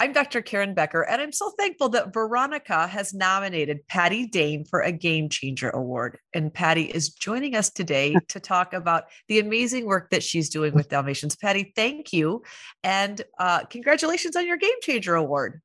[0.00, 0.42] I'm Dr.
[0.42, 5.28] Karen Becker, and I'm so thankful that Veronica has nominated Patty Dane for a Game
[5.28, 6.18] Changer Award.
[6.32, 10.72] And Patty is joining us today to talk about the amazing work that she's doing
[10.72, 11.34] with Dalmatians.
[11.34, 12.44] Patty, thank you.
[12.84, 15.60] And uh, congratulations on your Game Changer Award.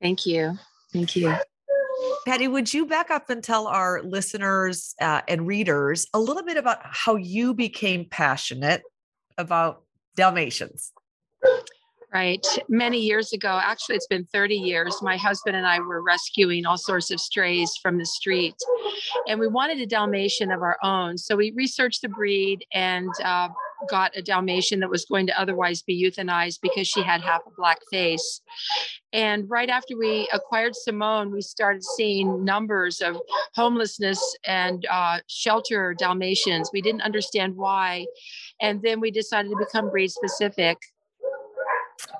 [0.00, 0.56] Thank you.
[0.92, 1.34] Thank you.
[2.24, 6.56] Patty, would you back up and tell our listeners uh, and readers a little bit
[6.56, 8.82] about how you became passionate
[9.38, 9.82] about
[10.14, 10.92] Dalmatians?
[12.12, 12.46] Right.
[12.68, 16.76] Many years ago, actually, it's been 30 years, my husband and I were rescuing all
[16.76, 18.54] sorts of strays from the street.
[19.26, 21.16] And we wanted a Dalmatian of our own.
[21.16, 23.48] So we researched the breed and uh,
[23.88, 27.50] got a Dalmatian that was going to otherwise be euthanized because she had half a
[27.56, 28.42] black face.
[29.14, 33.16] And right after we acquired Simone, we started seeing numbers of
[33.54, 36.68] homelessness and uh, shelter Dalmatians.
[36.74, 38.04] We didn't understand why.
[38.60, 40.76] And then we decided to become breed specific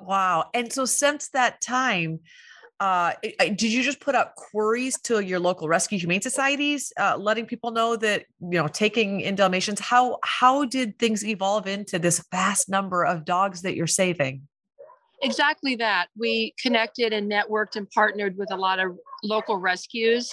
[0.02, 0.50] Wow.
[0.52, 2.20] And so since that time,
[2.80, 7.46] uh, did you just put out queries to your local rescue humane societies, uh, letting
[7.46, 9.78] people know that you know taking in Dalmatians?
[9.78, 14.48] How how did things evolve into this vast number of dogs that you're saving?
[15.22, 16.08] Exactly that.
[16.16, 20.30] We connected and networked and partnered with a lot of local rescues.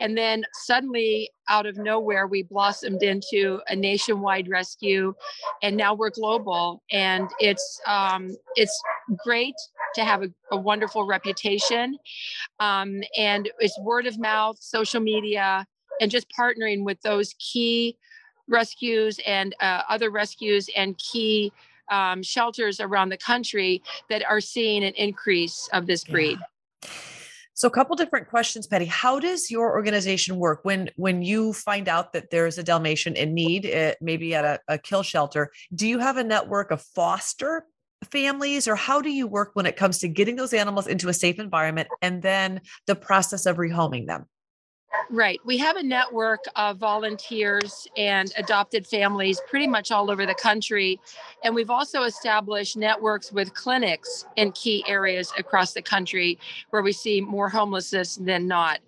[0.00, 5.14] And then suddenly, out of nowhere, we blossomed into a nationwide rescue.
[5.62, 6.82] And now we're global.
[6.90, 8.82] And it's, um, it's
[9.24, 9.54] great
[9.94, 11.98] to have a, a wonderful reputation.
[12.60, 15.66] Um, and it's word of mouth, social media,
[16.00, 17.98] and just partnering with those key
[18.48, 21.52] rescues and uh, other rescues and key
[21.90, 26.38] um, shelters around the country that are seeing an increase of this breed.
[26.40, 26.90] Yeah.
[27.60, 28.86] So a couple different questions, Patty.
[28.86, 33.34] How does your organization work when when you find out that there's a Dalmatian in
[33.34, 35.50] need, uh, maybe at a, a kill shelter?
[35.74, 37.66] Do you have a network of foster
[38.10, 41.12] families or how do you work when it comes to getting those animals into a
[41.12, 44.24] safe environment and then the process of rehoming them?
[45.12, 45.40] Right.
[45.44, 51.00] We have a network of volunteers and adopted families pretty much all over the country.
[51.42, 56.38] And we've also established networks with clinics in key areas across the country
[56.70, 58.80] where we see more homelessness than not.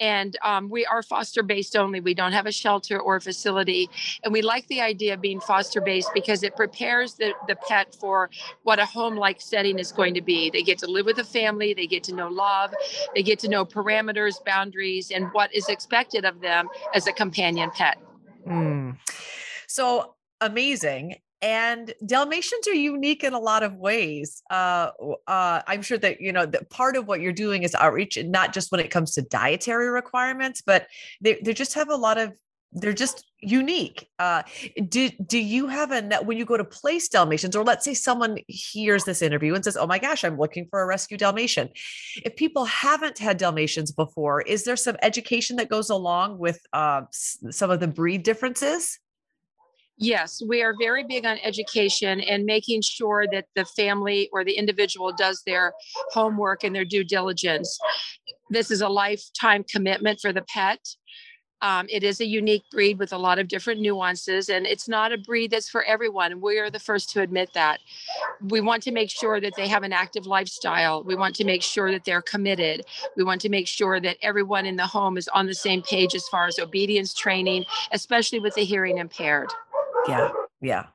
[0.00, 2.00] And um, we are foster based only.
[2.00, 3.88] We don't have a shelter or a facility.
[4.24, 7.94] And we like the idea of being foster based because it prepares the, the pet
[7.94, 8.28] for
[8.62, 10.50] what a home like setting is going to be.
[10.50, 12.74] They get to live with a family, they get to know love,
[13.14, 17.12] they get to know parameters, boundaries, and what what is expected of them as a
[17.12, 17.98] companion pet.
[18.46, 18.96] Mm.
[19.66, 21.16] So amazing.
[21.40, 24.40] And Dalmatians are unique in a lot of ways.
[24.48, 24.90] Uh,
[25.26, 28.30] uh, I'm sure that you know that part of what you're doing is outreach, and
[28.30, 30.86] not just when it comes to dietary requirements, but
[31.20, 32.32] they, they just have a lot of
[32.72, 34.08] they're just unique.
[34.18, 34.42] Uh,
[34.88, 38.38] do do you have a when you go to place Dalmatians, or let's say someone
[38.48, 41.68] hears this interview and says, "Oh my gosh, I'm looking for a rescue Dalmatian."
[42.24, 47.02] If people haven't had Dalmatians before, is there some education that goes along with uh,
[47.10, 48.98] some of the breed differences?
[49.98, 54.54] Yes, we are very big on education and making sure that the family or the
[54.54, 55.74] individual does their
[56.10, 57.78] homework and their due diligence.
[58.50, 60.80] This is a lifetime commitment for the pet
[61.62, 65.12] um, it is a unique breed with a lot of different nuances, and it's not
[65.12, 66.40] a breed that's for everyone.
[66.40, 67.80] We are the first to admit that.
[68.48, 71.04] We want to make sure that they have an active lifestyle.
[71.04, 72.84] We want to make sure that they're committed.
[73.16, 76.14] We want to make sure that everyone in the home is on the same page
[76.16, 79.48] as far as obedience training, especially with the hearing impaired.
[80.08, 80.30] Yeah,
[80.60, 80.86] yeah.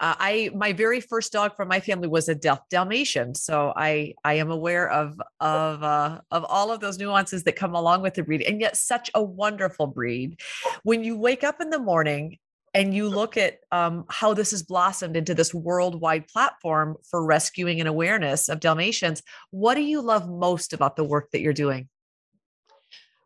[0.00, 4.14] Uh, I my very first dog from my family was a Dal- Dalmatian, so I
[4.24, 8.14] I am aware of of uh, of all of those nuances that come along with
[8.14, 10.40] the breed, and yet such a wonderful breed.
[10.82, 12.38] When you wake up in the morning
[12.74, 17.78] and you look at um, how this has blossomed into this worldwide platform for rescuing
[17.78, 21.88] and awareness of Dalmatians, what do you love most about the work that you're doing?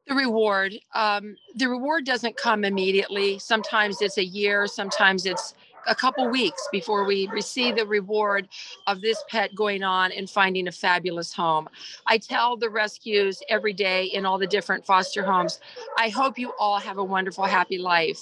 [0.06, 0.74] The reward.
[0.94, 3.38] Um, the reward doesn't come immediately.
[3.38, 5.54] Sometimes it's a year, sometimes it's
[5.86, 8.48] a couple weeks before we receive the reward
[8.86, 11.68] of this pet going on and finding a fabulous home.
[12.06, 15.60] I tell the rescues every day in all the different foster homes,
[15.96, 18.20] I hope you all have a wonderful, happy life.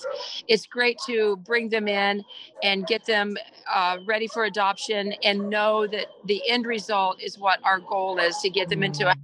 [0.49, 2.25] It's great to bring them in
[2.63, 3.37] and get them
[3.73, 8.37] uh, ready for adoption and know that the end result is what our goal is
[8.39, 9.15] to get them into a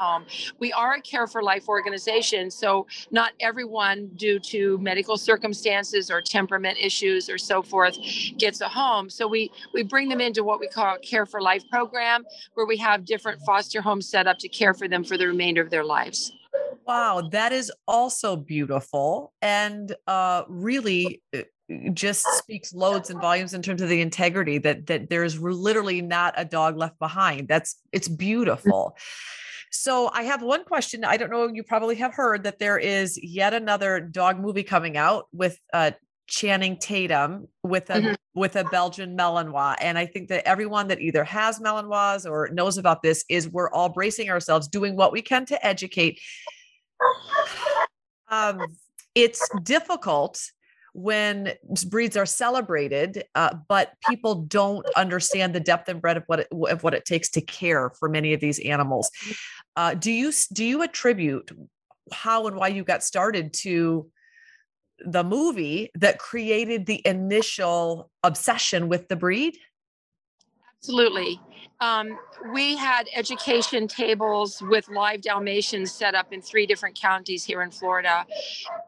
[0.00, 0.24] home.
[0.58, 6.22] We are a Care for Life organization, so not everyone, due to medical circumstances or
[6.22, 7.96] temperament issues or so forth,
[8.38, 9.10] gets a home.
[9.10, 12.24] So we we bring them into what we call a Care for Life program,
[12.54, 15.62] where we have different foster homes set up to care for them for the remainder
[15.62, 16.32] of their lives.
[16.86, 21.42] Wow, that is also beautiful and uh, really uh,
[21.92, 26.34] just speaks loads and volumes in terms of the integrity that that there's literally not
[26.36, 27.48] a dog left behind.
[27.48, 28.96] That's it's beautiful.
[29.70, 31.04] So I have one question.
[31.04, 31.46] I don't know.
[31.46, 35.92] You probably have heard that there is yet another dog movie coming out with uh,
[36.26, 38.14] Channing Tatum with a mm-hmm.
[38.34, 42.78] with a Belgian Malinois, and I think that everyone that either has Malinois or knows
[42.78, 46.20] about this is we're all bracing ourselves, doing what we can to educate.
[48.28, 48.60] Um,
[49.14, 50.40] it's difficult
[50.92, 51.52] when
[51.88, 56.48] breeds are celebrated, uh, but people don't understand the depth and breadth of what it,
[56.70, 59.10] of what it takes to care for many of these animals.
[59.76, 61.50] Uh, do you do you attribute
[62.12, 64.10] how and why you got started to
[64.98, 69.56] the movie that created the initial obsession with the breed?
[70.78, 71.40] Absolutely.
[71.80, 72.18] Um,
[72.52, 77.70] we had education tables with live Dalmatians set up in three different counties here in
[77.70, 78.26] Florida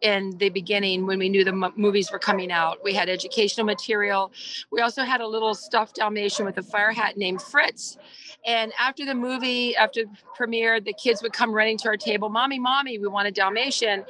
[0.02, 2.84] in the beginning when we knew the m- movies were coming out.
[2.84, 4.30] We had educational material.
[4.70, 7.96] We also had a little stuffed Dalmatian with a fire hat named Fritz.
[8.44, 12.28] And after the movie, after the premiere, the kids would come running to our table,
[12.28, 14.04] Mommy, Mommy, we want a Dalmatian.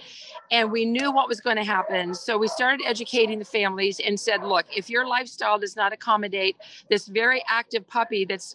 [0.51, 2.15] And we knew what was going to happen.
[2.15, 6.57] So we started educating the families and said, look, if your lifestyle does not accommodate
[6.91, 8.52] this very active puppy that's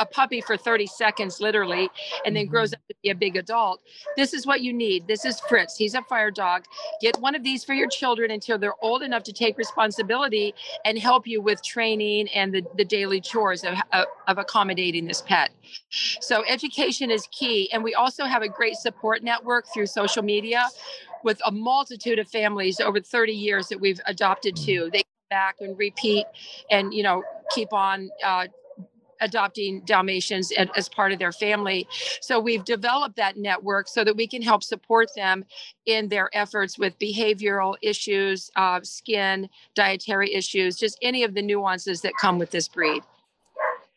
[0.00, 1.88] a puppy for 30 seconds literally
[2.24, 2.80] and then grows mm-hmm.
[2.80, 3.80] up to be a big adult.
[4.16, 5.06] This is what you need.
[5.06, 5.76] This is fritz.
[5.76, 6.64] He's a fire dog.
[7.00, 10.98] Get one of these for your children until they're old enough to take responsibility and
[10.98, 15.50] help you with training and the, the daily chores of, of accommodating this pet.
[16.20, 20.66] So education is key and we also have a great support network through social media
[21.22, 24.86] with a multitude of families over 30 years that we've adopted to.
[24.86, 24.92] Mm.
[24.92, 26.24] they come back and repeat
[26.70, 27.22] and you know
[27.54, 28.46] keep on uh,
[29.20, 31.86] adopting Dalmatians as part of their family.
[32.20, 35.44] So we've developed that network so that we can help support them
[35.86, 42.00] in their efforts with behavioral issues, uh, skin, dietary issues, just any of the nuances
[42.02, 43.02] that come with this breed.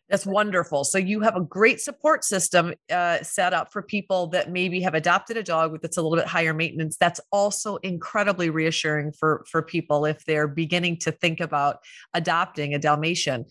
[0.10, 0.84] That's wonderful.
[0.84, 4.96] So you have a great support system uh, set up for people that maybe have
[4.96, 6.98] adopted a dog that's a little bit higher maintenance.
[6.98, 11.80] That's also incredibly reassuring for for people if they're beginning to think about
[12.16, 13.46] adopting a Dalmatian.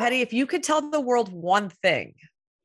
[0.00, 2.14] Patty, if you could tell the world one thing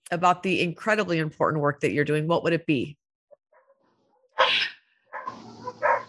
[0.10, 2.96] about the incredibly important work that you're doing, what would it be?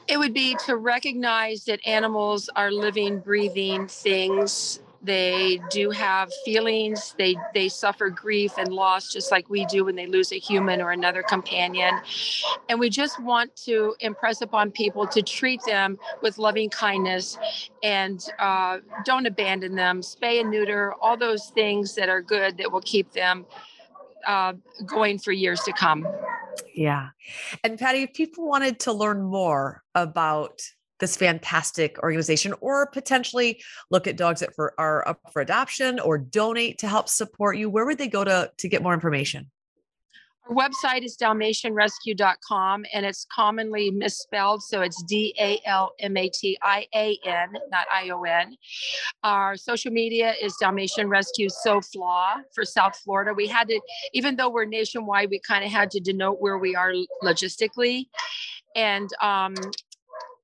[0.06, 7.14] It would be to recognize that animals are living, breathing things they do have feelings
[7.16, 10.82] they they suffer grief and loss just like we do when they lose a human
[10.82, 11.98] or another companion.
[12.68, 17.38] And we just want to impress upon people to treat them with loving kindness
[17.82, 22.70] and uh, don't abandon them spay and neuter all those things that are good that
[22.70, 23.46] will keep them
[24.26, 24.54] uh,
[24.84, 26.06] going for years to come.
[26.74, 27.08] Yeah.
[27.64, 30.60] And patty if people wanted to learn more about
[31.00, 36.18] this fantastic organization or potentially look at dogs that for, are up for adoption or
[36.18, 39.50] donate to help support you where would they go to to get more information?
[40.48, 45.58] Our website is dalmatianrescue.com and it's commonly misspelled so it's d-a-l-m-a-t-i-a-n
[47.70, 48.56] not i-o-n
[49.24, 53.34] our social media is dalmatian rescue So SoFla for south florida.
[53.34, 53.80] We had to
[54.12, 56.92] even though we're nationwide we kind of had to denote where we are
[57.24, 58.06] logistically.
[58.76, 59.54] And um,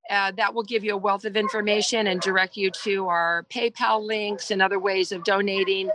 [0.09, 4.05] uh, that will give you a wealth of information and direct you to our PayPal
[4.05, 5.89] links and other ways of donating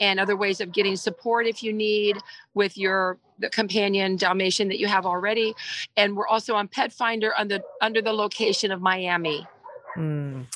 [0.00, 2.16] and other ways of getting support if you need
[2.54, 5.54] with your the companion Dalmatian that you have already.
[5.96, 9.46] And we're also on Pet Finder under under the location of Miami.
[9.96, 10.46] Mm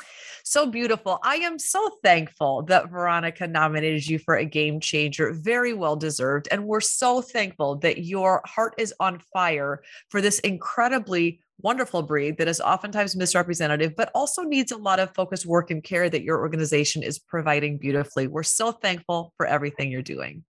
[0.49, 1.19] so beautiful.
[1.23, 5.33] I am so thankful that Veronica nominated you for a game changer.
[5.33, 6.49] Very well deserved.
[6.51, 12.39] And we're so thankful that your heart is on fire for this incredibly wonderful breed
[12.39, 16.23] that is oftentimes misrepresentative, but also needs a lot of focused work and care that
[16.23, 18.27] your organization is providing beautifully.
[18.27, 20.45] We're so thankful for everything you're doing.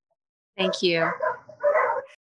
[0.58, 1.10] Thank you.